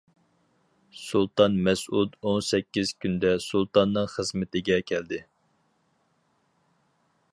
[1.01, 5.21] سۇلتان مەسئۇد ئون سەككىز كۈندە سۇلتاننىڭ خىزمىتىگە كەلدى.